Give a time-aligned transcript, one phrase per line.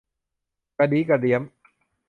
[0.77, 1.41] กระดี้กระเดียม